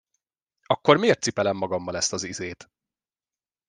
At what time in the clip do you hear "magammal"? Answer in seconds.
1.57-1.95